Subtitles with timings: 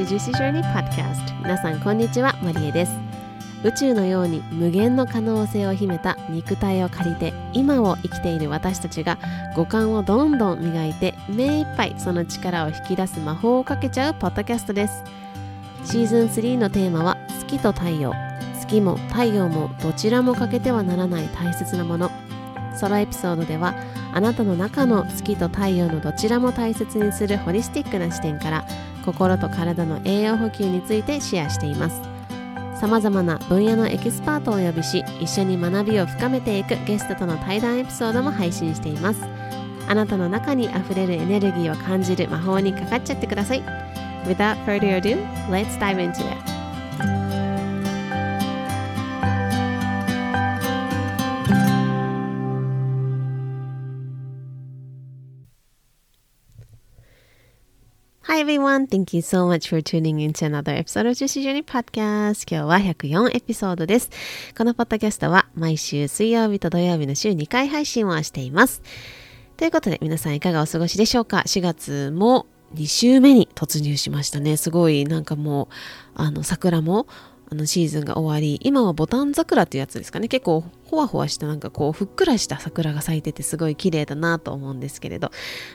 [0.00, 2.92] 子樹脂 Journey Podcast 皆さんこんにちはマリエです
[3.62, 9.18] 宇宙のように無限の可能性を秘めた肉体を借りて今を生きている私たちが
[9.54, 15.04] 五感をどんどん磨いて目いっぱいその力を引き出す魔法をかけちゃうポッドキャストです
[15.84, 18.14] シーズン3のテーマは月と太陽
[18.58, 22.10] 月も太陽もどちらも欠けてはならない大切なもの
[22.74, 23.74] ソロエピソードでは
[24.14, 28.64] あなたの中の月と太陽のどちらも大切にするホリスティックな視点から
[29.04, 32.00] 心と体の栄養補給についてシェアしています。
[32.80, 39.20] さまざまな分野のエキスパートをお呼びし一緒に学びを深めていくゲストとの対談エピソードも配信しています。
[39.86, 43.62] あなたの中にあふれるエネルギーを感じる魔法にかかっちゃってください。
[44.24, 45.18] Without further ado,
[45.50, 46.49] let's dive into it.
[58.40, 62.46] Everyone, thank you so much for tuning in to another episode of Juicy Journey Podcast.
[62.50, 64.08] 今日は104エピソードです。
[64.56, 68.80] このポッドキャストは毎週水曜日と土曜日の週2回配信をしています。
[69.58, 74.56] ということで皆さんいかがお過ごしでしょうか？4月も2週目に突入しましたね。
[74.56, 75.68] すごいなんかもう
[76.14, 77.06] あの桜も
[77.52, 80.28] あのシーズンが終わり今はボタン桜っていうやつですかね。
[80.28, 85.30] 結構ほわほわしたなんかこうふっくらした桜が咲いててすごい綺麗だなと思うんですけれど、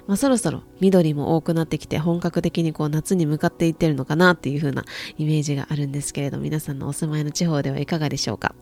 [0.07, 4.85] まあ、そろそろ緑も多くなってきて本格的にこう夏に向かっていってるのかなっていう風な
[5.17, 8.55] イメージがあるんですけれど皆さんのお住まいの地方ではいかがでしょうか。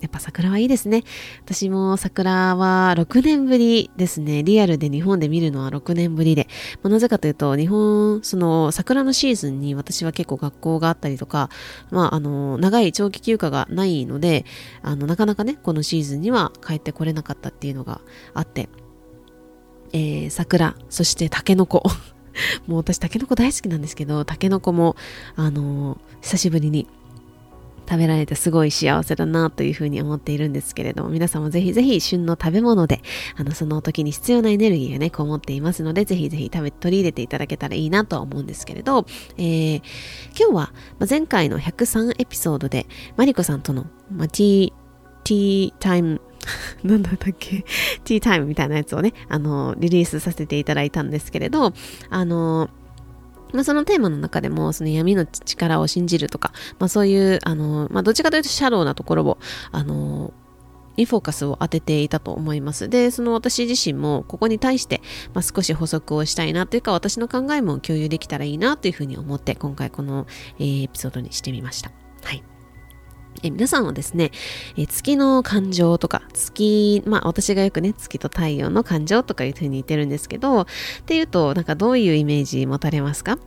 [0.00, 1.04] やっぱ桜はいいですね。
[1.44, 4.42] 私も桜は6年ぶりですね。
[4.42, 6.48] リアルで日本で見るのは6年ぶりで。
[6.82, 11.48] まあ、なぜかというと、日本、その桜のシーズンに私は結構学校があったりとか、
[11.90, 14.44] まあ、あの、長い長期休暇がないので、
[14.82, 18.02] あの、なかなかね、このシーズンには帰ってこれなかったっていうのが
[18.34, 18.68] あって、
[19.94, 21.82] えー、桜、そしてタケノコ。
[22.66, 24.94] もう私タケノコ大好きなんですけど、タケノコも、
[25.36, 26.86] あの、久しぶりに
[27.88, 33.00] 食べられてすごい幸せだなというふうに思っているんですけれども、皆さんもぜひぜひ旬の食べ物で、
[33.36, 39.06] あの、その時に必要なエネルギーがね、こもっていますので、ぜひぜひ食べ、取り入れていただけたらいいなとは思うんですけれど、
[39.38, 39.82] えー、
[40.38, 40.72] 今日は、
[41.08, 42.86] 前回の103エピソードで、
[43.16, 44.72] マリコさんとの、まあ、ティー、
[45.24, 46.20] ティータイム、
[46.84, 47.64] なんだったっけ？
[48.04, 51.72] ティータイムみたいなやつをね、あの、リリースさせていただいたんですけれど、
[52.10, 52.68] あの、
[53.52, 59.38] まあ、そのテーマの中でも、その闇の力を信じるとか、まあ、そういう、あの、まあ、どっちかというとシャローなところを、
[59.72, 60.32] あの、
[60.96, 62.88] にフォーカスを当てていたと思います。
[62.88, 65.02] で、その私自身もここに対して、
[65.34, 70.26] まあ、少し補足をしたいなというか、私の考えも共有できたらいいなというふうに思って、今回この、
[70.58, 71.90] えー、エピソードにしてみました。
[72.24, 72.42] はい。
[73.42, 74.30] え皆さんはですね、
[74.76, 80.66] え月の感情とか、月、まあ私がよくね、月と太陽の感情とかいう風に言ってるんですけど、っ
[81.06, 83.38] ていうと、なんかどういうイメージ持たれますか？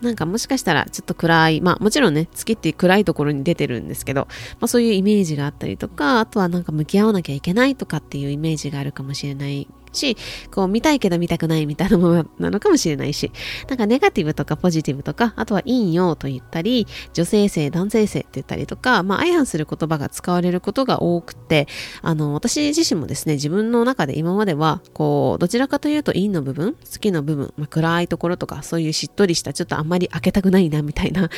[0.00, 4.26] なんかもしかしたらちょっと暗い、まあもちろんね、月って暗いところに出てるんですけど、
[4.58, 10.16] まあそういうイメージがあったりとか、あとはなんか向き合わなきゃいけないとかっていうイメージがあるかもしれないし、
[10.52, 13.30] こう見たいけど見たくないみたいなものなのかもしれないし、
[13.68, 21.66] なんかネガティブとかポジティブとか、あとは陰陽と言ったり、女性性、男性性って言ったりとか、まあ相反する言葉が使われることが多くて、
[22.02, 31.30] あの、私自身もですね、自分の中で今までは、こう、どちらかというと陰の部分、好きの部分、まあ、暗いところとか、そういうしっとりした、ちょっとあんまり開けたくないなみたいな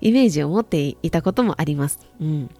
[0.00, 1.98] イメージを持っていたこともあります。
[2.20, 2.50] うん。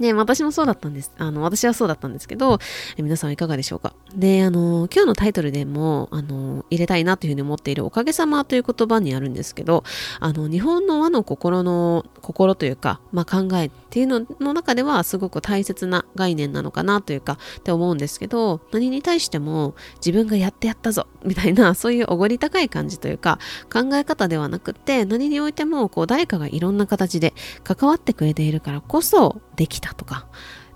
[0.00, 1.12] で、私もそうだったんです。
[1.18, 2.58] あの、私はそうだったんですけど、
[2.96, 3.94] 皆さんはいかがでしょうか？
[4.14, 9.84] で、あの、今日のタイトルでも、あの、入れたいなというふうに思っているおかげさまという言葉にあるんですけど、
[10.18, 23.38] あの、日本の和の心の、心というか、まあ、考えっていうのの中ではすごく大切な概念なのかなというか、って思うんですけど、何に対しても自分がやってやったぞ、みたいな、そういうおごり高い感じというか、
[23.70, 30.26] 考え方ではなくて、何においても、こう、誰かがいろんな形で関わってくれているからこそ、できたとか、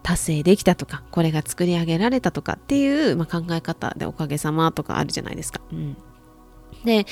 [0.02, 5.60] 達成できたとか、これが作り上げられたとかっていう、まあ、考え方でおかげさまとかあるじゃないですか。
[5.72, 5.96] うん。
[6.84, 7.06] で、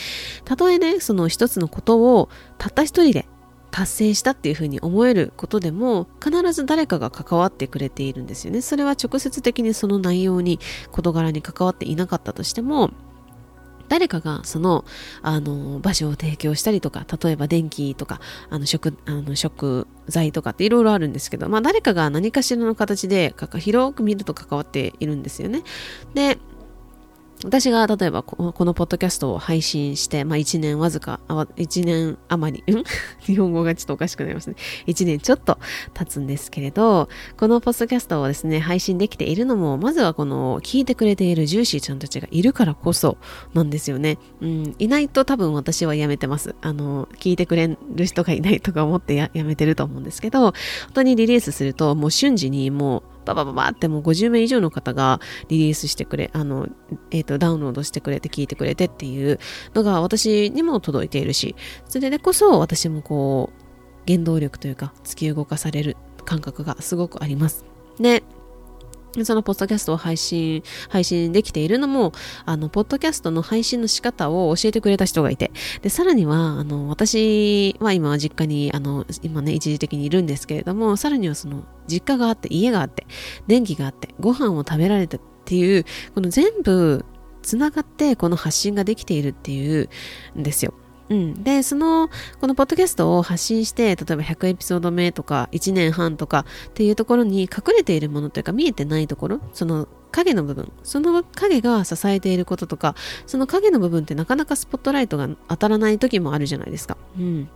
[0.44, 3.26] たとえね、その一つのことをたった一人で
[3.70, 8.60] 達成したっていうふうに思えることでも必ず誰かが関わってくれているんですよね。
[8.60, 10.60] それは直接的にその内容に
[10.92, 12.92] 事柄に関わっていなかったとしても
[13.88, 14.84] 誰かがその
[15.22, 18.20] あの場所を提供したりとか例えば電気とか
[18.50, 25.62] あの食あの食材とかっていろいろあるんですけど、まあ、誰かが何かしらの形で広く見ると関わっているんですよね。
[26.14, 26.38] で
[27.44, 32.82] 私が例えばこのポッドキャストを配信して、まあ1年わずか、あ1年余り、ん？
[33.20, 34.56] 日本語がちょっとおかしくなりますね。
[34.86, 35.58] 1年ちょっと
[35.92, 43.18] 経つんですけれど、このポッドキャストをですね、配信できているのも、まずはこの聞いてくれているジューシーちゃんたちがいるからこそ
[43.52, 44.18] なんですよね。
[44.40, 46.54] うん、いないと多分私はやめてます。
[46.62, 50.52] あの、聞いてくれる人がいないとか思ってやめてると思うんですけど、本
[50.94, 56.68] 当にリリースするともう瞬時にもうババババってもう50名以上の方がリリースしてくれ、あの、
[57.10, 59.38] えっ、ー、と、ダウンロードしてくれて聞いてくれてっていう
[59.74, 61.54] のが私にも届いているし、
[61.88, 63.64] それでこそ私もこう、
[64.06, 67.64] 原動力というか突き動かされる感覚がすごくあります。
[67.98, 68.22] で、
[69.22, 72.12] そのポッドキャストを配信、配信できているのも、
[72.44, 75.52] あの、ポッドキャストの配信の仕方を教えてくれた人がいて、
[75.82, 83.06] で、さらには、あの、私は今は実家に、あの、今ね、一時的にいるんですけれども、さらにはその、実家があって、家があって、
[83.46, 85.84] 電気があって、ご飯を食べられたっていう、
[86.14, 87.04] この全部、
[87.42, 89.90] つながってこの発信ができているっていう
[90.34, 90.72] んですよ。
[91.10, 92.08] うん、でその
[92.40, 100.70] このポッドキャストを発信して例えば100エピソード目とか1年半とかっていうところに隠れているものというか見えてないところその影の部分。
[100.84, 102.94] その影が支えていることとか
[103.26, 106.96] その影の部分ってなかなかスポットライトが当たらない時もあるじゃないですか。
[107.18, 107.48] うん。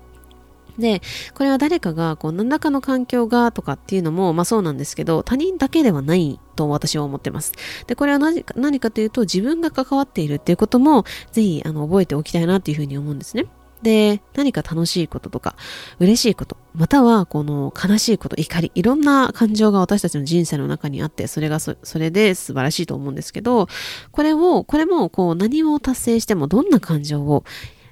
[0.78, 1.02] で、
[1.34, 7.52] これは誰かがこう何らかの環境がとかっていうのも、まあそうなんですけど、他人だけではないと私は思ってます。
[7.86, 13.46] で、これは何か何かというと、自分が関わっているっていうことも、ぜひあの覚えておきたいなっていうふうに思うんですね。
[13.82, 15.54] で、何か楽しいこととか、
[16.00, 23.68] 嬉しいこと、またはこの悲しいこと、怒り、いろんな感情が私たちの人生の中にあって、それがそれで素晴らしいと思うんですけど、
[24.10, 27.44] これを、これもこう何を達成してもどんな感情を、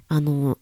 [0.09, 0.59] あの、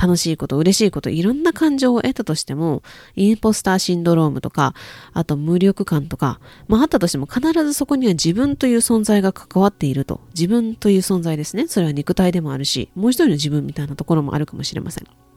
[0.00, 2.82] 楽しいこと、嬉しいこと、いろんな感情を得たとしても、
[3.16, 4.74] インポスターシンドロームとか、
[5.12, 10.22] あと無力感とか、まああったとしても必ずそこには自分という存在が関わっていると。
[10.34, 11.68] 自分という存在ですね。
[11.68, 15.29] それは肉体でもあるし、もう一人の自分みたいなところもあるかもしれません。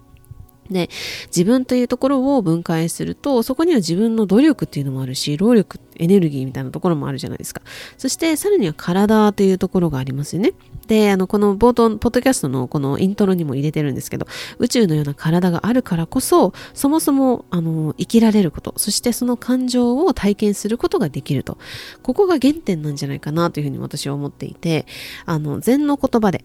[0.73, 0.89] で、
[1.27, 7.61] 自分というところを分解すると、そこには自分の努力っていうのもあるし、労力、エネルギーみたいなところもあるじゃないですか。
[7.97, 10.53] そして、さらには体というところがありますよね。
[10.87, 14.27] で、あの、この冒頭、ポッドキャストのこのイントロにも入れてるんですけど、
[14.59, 21.57] 宇宙のような体があるからこそ、そもそも、あの、生きられること、そしてその感情を体験することができると。
[22.01, 24.85] ここが原点なんじゃないかなというふうに私は思っていて、
[25.25, 26.43] あの、禅の言葉で、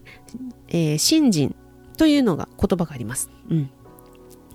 [0.69, 1.55] えー、信心
[1.97, 3.29] というのが言葉があります。
[3.49, 3.69] うん。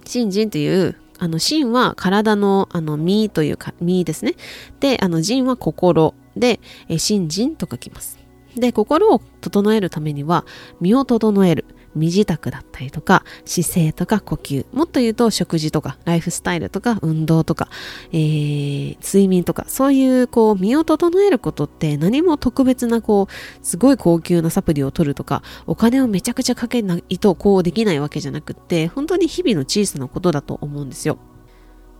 [0.05, 4.35] 信心というあの心は体のあの身というか身ですね。
[4.81, 8.19] で、あの人は心で、え心心と書きます。
[8.56, 10.45] で、心を整えるためには
[10.81, 11.65] 身を整える。
[11.94, 17.69] 身支度だったりとか、姿勢とか呼吸、もっと言うと食事とか、ライフスタイルとか、運動とか、
[18.12, 31.19] えー、睡眠とか、そういうこう、身を整えることって何も特別なこう、すごい高級なサプリを取るとか、お金をめちゃくちゃかけないとこうできないわけじゃなくって、本当に日々の小さなことだと思うんですよ。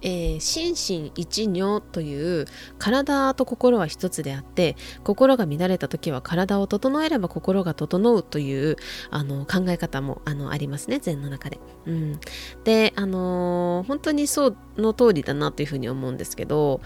[0.05, 2.47] えー、心身一如という
[2.79, 8.77] 体と心は一つであって心が乱れた時は体を整えれば心が整うという
[9.11, 11.59] あの考え方もあのありますね禅の中で。
[11.87, 12.21] うん、
[12.65, 16.83] であのー、本当にその通りだなというふうに思うんですけど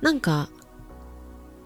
[0.00, 0.48] なんか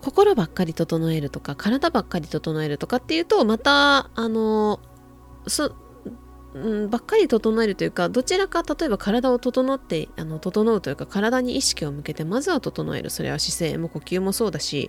[0.02, 5.78] 心ばっかり整えるとか体ばっかり整えるとかっていうとまたあのー
[6.54, 14.88] うん、ばっかり整えるというかどちらか例えば体を整ってあの整うというか体に意識を向けてまずは整えるそれは姿勢も呼吸もそうだし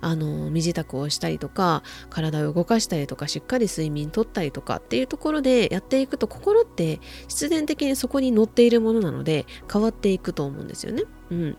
[0.00, 11.02] あの身支度をしたりとか体を動かしたりとかしっかり睡眠とったりとかっていうところでやっていくと心って必然的にそこに乗っているものなので変わっていくと思うんですよね。
[11.30, 11.56] うん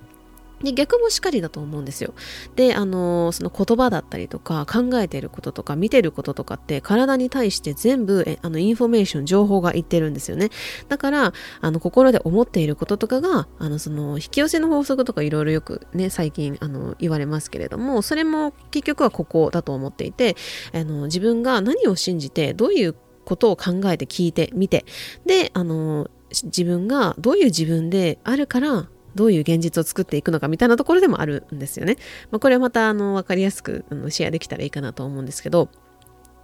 [0.63, 2.13] で逆もしかりだと思うんですよ。
[2.55, 10.49] で、あのその言葉だったりとか考えてることとか見てることとかって体に対して全部えあのインフォメーション情報がいってるんですよね。
[10.87, 20.35] だからあの心で思っていることとかがあのその引き寄せの法則とかいろいろよくね最近あの言われますけれどもそれも結局はここだと思っていて
[20.73, 24.85] あの自分が何を信じてどういうことを考えて聞いてみて
[25.25, 26.09] であの
[26.43, 31.97] 自分がどういう自分であるからどういう現実を作っていくのかみたいなところでもあるんですよね。
[32.31, 35.69] まあ、これはまたあの分かりやすくあのシェアできたらいいかなと思うんですけど、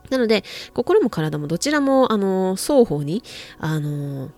[0.09, 3.23] なので、心も体もどちらもあの双方に
[3.59, 4.31] あの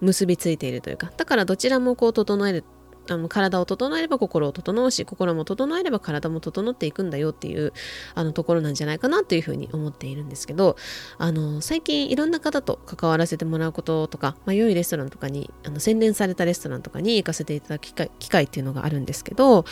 [0.00, 2.64] 結びついているというか、だからどちらもこう整える
[3.08, 7.72] あの体を整えれば心を整うし心も整えれば体も整っていくんだよっていう
[8.14, 10.76] あのところなんじゃないかなというふうに思っているんですけど
[11.18, 19.64] あの最近いろんな方と関わらせてもらうこととか、まあ、良いレストランとかにあの洗練されたレストランとかに行かせていただく機会機会っていうのがあるんですけど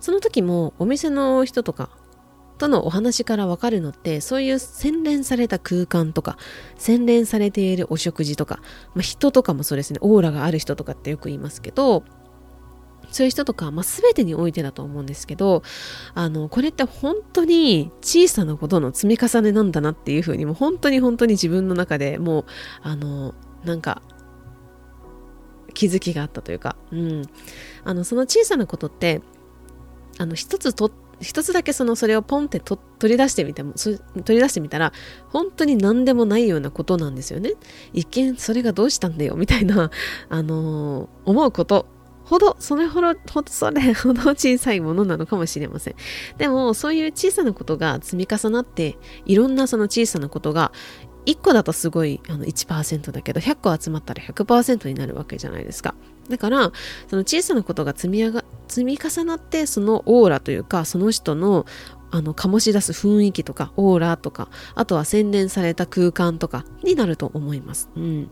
[0.00, 1.90] その時もお店の人とか
[2.62, 6.38] とのお話からわかるのってそういう洗練された空間とか
[6.76, 8.60] 洗練されているお食事とか、
[8.94, 12.04] まあ、人とかもそうですねオーラがある人とかってよく言いますけど
[13.12, 15.62] そういう人とか、まあ、全てにおいてだと思うんですけど
[16.14, 22.44] あのこれって本当に小さなことの積み重ねなんだなっていうふうにもう本当に本当に自分の中でもう
[22.82, 24.02] あのなんか
[25.74, 27.22] 気づきがあったというか、うん、
[27.84, 29.22] あのその小さなことって
[30.18, 30.90] あの一つと
[31.20, 34.92] 一つだけそのそれをポンって取り出してみても取り出してみたら
[35.28, 37.52] 本当に何でもないようなことなんですよね。
[37.92, 39.90] 一見それがどうしたんだよみたいな、
[40.28, 41.86] あのー、思うこと
[42.32, 43.14] ほど、それほど、
[43.46, 45.94] それほど小さいものなのかもしれません。
[46.38, 48.96] でも、そういう小さなことが積み重なって、
[49.26, 50.72] いろんなその小さなことが、
[51.26, 55.94] 1個だとすごいあの1%だけど、100個集まったら100%になるわけじゃないですか。
[56.30, 56.72] だから、
[57.10, 61.66] その小さなことが積み上が、積み重なって、そのオーラというか、その人の
[62.10, 67.88] あの醸し出す雰囲気とかオーラとかあとは洗練された空間とかになると思います。
[67.96, 68.30] うん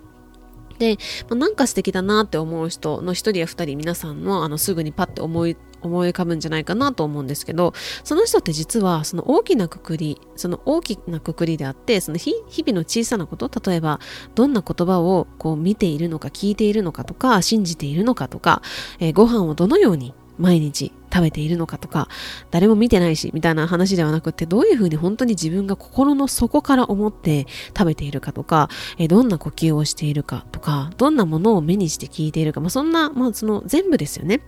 [0.80, 0.96] で、
[1.28, 7.72] まあ、なんか素敵だなって思う人の一人や二人皆さんのあのすぐにパッて思い思い浮かぶんじゃないかなと思うんですけど
[8.04, 14.00] その人って実はその大きなくくりその大きなくくりであってその日々の小さなこと例えば
[14.34, 18.62] どんな言葉をこう見ているのか聞いているのかとか信じているのかとか、
[18.98, 22.08] えー、ご飯をどのように毎日食べているのかとか、
[22.50, 28.68] 誰も見てないし、みたいな話ではなくて、どういうふうに本当に自分が心の底から思って食べているかとか、
[28.98, 34.40] えどんな呼吸をしているかとか、どんなものを目にして聞いているか、まあ、そんな、まあ、その全部ですよね。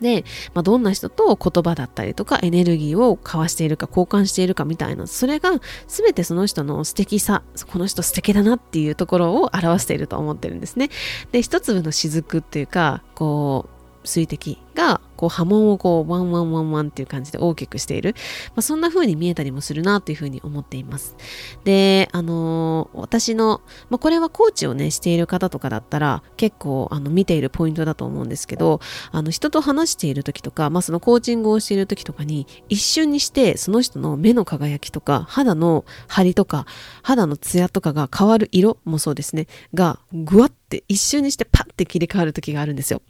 [0.00, 5.50] で、まあ、どんな人と言葉だったりとかエネルギーを交わしているか交換しているかみたいなそれが
[5.86, 10.90] 全てその人の素敵さこの人素敵だなっていうところを表していると思ってるんですね
[11.32, 18.14] で一粒の雫っていうかこう水滴がこう波紋をこうワンワンワンワンっていう感じで大きくしている、
[18.50, 21.16] まあ、そんな風に見えたりもするなという風に思っています。
[21.64, 36.66] であのー、私の、まあ、これはコーチをねしている方とかだったら結構あの見ているポイントだと思うんですけどあの人と話している時とか、まあ、そのコーチングをしている時とかに一瞬にしてその人の目の輝きとか肌の張りとか
[37.02, 39.48] 肌のツヤとかが変わる色もそうですね。
[39.74, 43.02] がぐわって一瞬にしてパッて切り替わる時があるんですよ。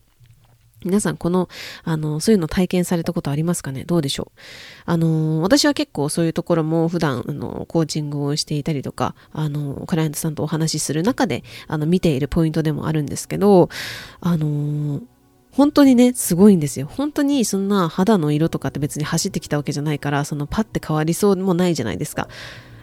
[0.85, 1.49] 皆さん、この、
[1.85, 3.85] あの、そういうの体験されたことありますかね？
[3.85, 4.41] どうでしょう？
[4.85, 13.69] あの、私は結構そういうところも普段、あの、コーチングをしていたりとか、あの、クライアントさんとお話しする中で、あの、見ているポイントでもあるんですけど、
[14.21, 15.01] あの、
[15.51, 16.87] 本当にね、すごいんですよ。
[16.87, 22.29] 本当にそんな肌の色とかって別に走ってきたわけじゃないから、そのパッて変わりそうもないじゃないですか。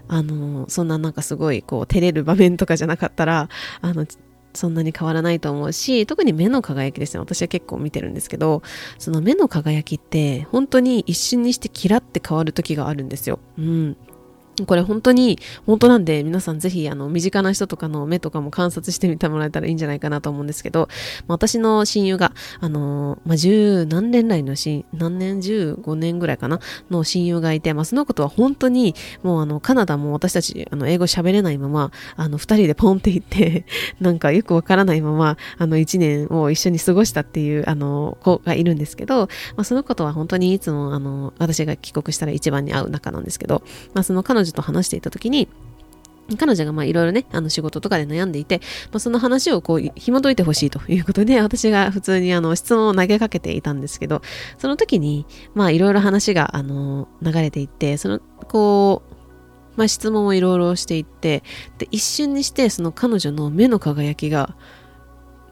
[0.07, 3.49] あの、そんななんかすごいこう照れる場面とかじゃなかったら、
[3.81, 4.05] あの、
[4.55, 8.61] そんなに変わらないと思うし特に目の輝きですね私は結構見てるんですけど
[8.97, 13.39] その目の輝きって本当に一瞬にしてキラって変わる時があるんですよ。
[13.57, 13.97] うん
[14.65, 20.87] これ本当に、本当なんで、皆さんぜひ、あの、身近な人とかの目とかも観察してみてもらえたらいいんじゃないかなと思うんですけど、
[21.27, 22.31] 私の親友が、
[22.61, 26.59] あの、まあ、十何年来の親、何年、十五年ぐらいかな、
[26.89, 33.65] の親友がいて、まあ、そのことは本当に、もうあの、カナダも私たち、あの、英語喋れないまま、あの、二人でポンって行って、
[33.99, 45.49] なんかよくわからないまま、あの、一年を一緒に過ごしたっていう、あの、子がいるんですけど、まあ、そのことは本当にいつも、あの、私が帰国したら一番に会う仲なんですけど、まあ、その彼女女と話していた時に、
[46.37, 48.59] 彼女がまあいろいろね、あの仕事とかで悩んでいて、
[48.91, 54.21] まあ、その話をこう紐解いてほしいということで、 私が普通にあの質問を投げかけていたんですけど、
[54.57, 59.15] その時に、まあいろいろ話があの流れていって、その、こう、
[59.77, 61.43] まあ質問をいろいろしていって、
[61.77, 64.55] で、一瞬にしてその彼女の目の輝きが、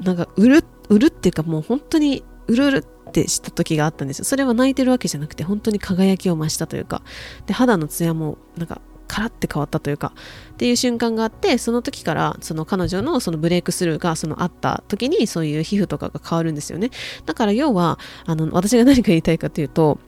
[0.02, 2.82] なんかうる、うるっていうかもう本当にうるうるっ
[3.22, 4.26] ってした時があったんですよ。
[4.26, 7.04] それは泣いてるわけじゃなくて、本当に輝きを増したというか、
[7.46, 10.14] で、肌のツヤもなんかカラッて変わったというか。
[10.54, 16.90] っていう瞬間があってその時からその彼女のそのブレイクスルーがそのあった時にそういう皮膚とかが変わるんですよね。
[17.26, 20.00] だから要はあの私が何か言いたいかというと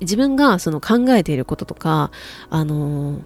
[0.00, 2.10] 自分がその考えていることとか
[2.50, 3.20] あの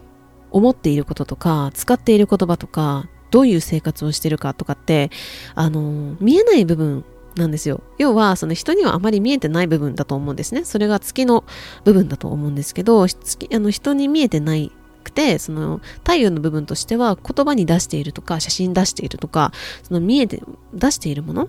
[0.50, 5.10] 思っていることとか使っている言葉とかどういう生活をしてるかとかって
[5.54, 7.04] あの見えない部分
[7.36, 7.82] なんですよ。
[7.98, 10.64] 要は、その人にはあまり見えてない部分だと思うんですね。
[10.64, 11.44] それが月の
[11.84, 14.72] 部分だと思うんですけど、月あの人に見えてない
[15.04, 19.52] くて、その太陽の部分としては言葉に出しているとか、写真出しているとか、
[19.82, 21.48] その見えて、出しているもの？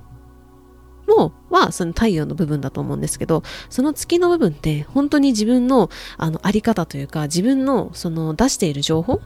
[1.08, 9.14] もはその太陽の部分だと思うんですけど、その月の部分って本当に自分のあのあり方というか、自分のその出している情報？
[9.14, 9.20] っ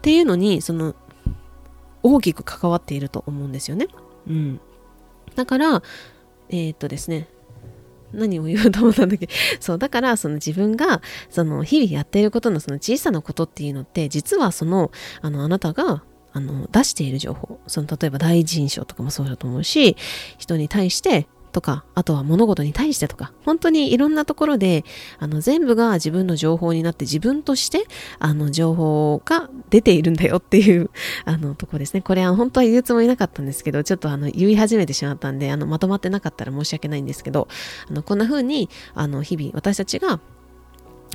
[0.00, 0.94] ていうのに、その
[2.04, 3.88] 大きく関わっていると思うんですよね。
[4.28, 4.60] うん。
[5.34, 5.82] だから、
[6.48, 7.28] えー、っとですね、
[8.12, 9.28] 何を言おうと思ったんだっけ？
[9.60, 19.96] そうだからその自分がその日々やっていることのその小さなことっていうのって実はそのあのあなたがあの出している情報その例えば第一印象とかもそうだと思うし
[20.38, 24.84] 人に対してとか、あとは物事に対してとか、本当にいろんなところで、
[25.20, 27.86] あの、全部が自分の情報になって自分として、
[28.18, 30.90] あの、情報が出ているんだよっていう、
[31.24, 32.02] あの、とこですね。
[32.02, 37.46] これは本当は言うつもりなかったんですけど、ちょっとあの、言い始めてしまったんで、あの、まとまってなかったら申し訳ないんですけど、
[37.88, 40.18] あの、こんな風に、あの、日々私たちが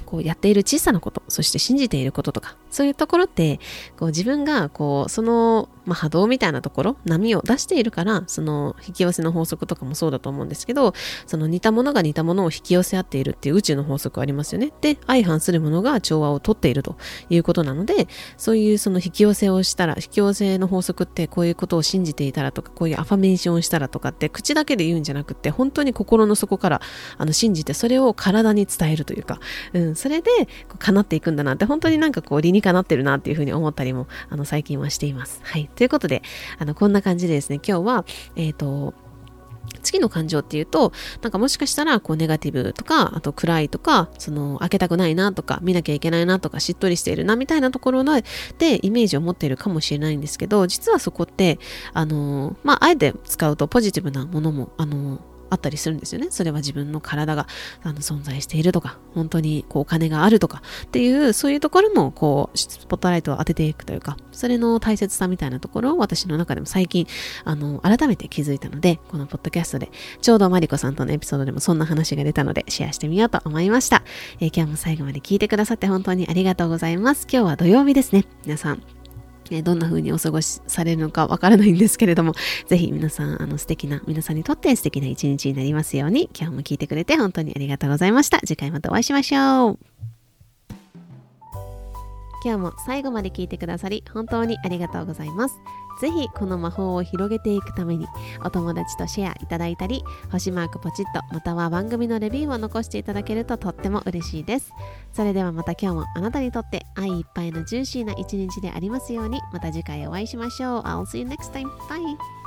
[0.10, 3.60] こうやっている小さなこと、そして信じていることとか、そういうところって、
[3.96, 10.96] こう自分がこうその、まあ、波動みたいなところ、波を出しているから、その引き寄せの法則とかもそうだと思うんですけど、
[11.28, 14.74] その似たものが似たものを引き寄せ合っているっていう宇宙の法則ありますよね。
[14.82, 16.98] で、相反するものが調和をとっていると
[17.30, 26.82] いうことなので、そういうその引き寄せをしたら、引き寄せの法則ってこういうことを信じていたらとか、こういうアファメーションをしたらとかって口だけで言うんじゃなくて、本当に心の底から
[27.18, 29.40] あの信じてそれを体に伝えるというか、
[29.74, 30.32] うん、それで
[30.68, 35.42] こう叶っていくんだなって本当になんかこう理にかなってるなっていうふうに思ったりもあの最近はしています。
[35.44, 35.70] はい。
[35.76, 36.24] ということで、
[36.58, 38.94] あのこんな感じでですね、今日は、えっ、ー、と、
[39.84, 40.92] 次の感情っていうと、
[41.22, 48.24] なんかもしかしたら、こう、ネガティブとか、あと暗いとか、その、開けたくないなとか、見なきゃいけないなとか、しっとりしているな、みたいなところで、
[48.82, 51.60] イメージを持っているかもしれないんですけど、実はそこって、
[51.94, 56.28] あの、まあ、あえて使うとポジティブなものも、あの、あったりするんですよね。
[56.30, 57.48] それは自分の体が
[57.84, 67.08] あの存在しているとか、本当にこうお金があるとかっていう、そういうところもこう、スポットライトを当てていくというか、それの大切さみたいなところを私の中でも最近、
[67.46, 69.92] あの、改めて気づいたので、このポッドキャストで、
[70.22, 74.04] ちょうどマリコさんとのエピソードでもそんな話が出たので、シェアしてみようと思いました。
[74.40, 77.28] えー、今日も最後まで聞いてくださって本当にありがとうございます。
[77.32, 78.26] 今日は土曜日ですね。
[78.46, 78.82] 皆さん、
[79.52, 82.34] えどんな風にお過ごしされるのかわからないんですけれども、
[82.68, 88.40] ぜひ皆さん、あの素敵な、皆さんにとって素敵な一日になりますように、今日も聞いてくれて本当にありがとうございました。
[88.40, 89.89] 次回またお会いしましょう。
[92.44, 95.60] 今日も最後まで聞いてくださり本当にありがとうございます。
[96.00, 98.08] ぜひこの魔法を広げていくために
[98.44, 104.72] お友達とシェアいただいたり星マークポチッとまたは番組のレビューを残していただけるととっても嬉しいです。
[105.14, 110.82] それではまた今日もあなたにとって愛いっぱいのジューシーな一日でありますようにまた次回お会いしましょう。
[110.84, 111.70] I'll see you next time.
[111.90, 112.39] Bye!